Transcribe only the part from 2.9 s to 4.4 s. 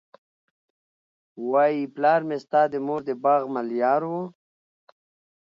د باغ ملیار وو